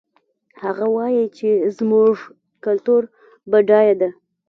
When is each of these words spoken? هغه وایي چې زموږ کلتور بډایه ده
هغه 0.63 0.85
وایي 0.95 1.25
چې 1.37 1.49
زموږ 1.77 2.13
کلتور 2.65 3.01
بډایه 3.51 3.95
ده 4.01 4.09